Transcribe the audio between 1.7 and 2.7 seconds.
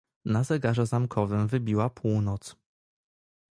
północ."